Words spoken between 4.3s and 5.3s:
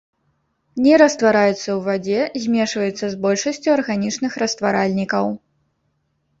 растваральнікаў.